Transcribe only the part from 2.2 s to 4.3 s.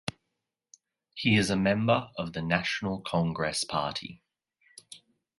the National Congress Party.